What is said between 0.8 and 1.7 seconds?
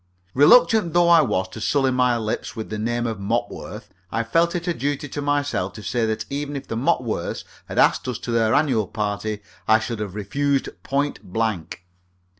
though I was to